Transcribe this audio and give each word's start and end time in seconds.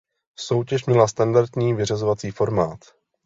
Soutěž 0.39 0.85
měla 0.85 1.07
standardní 1.07 1.73
vyřazovací 1.73 2.31
formát. 2.31 2.79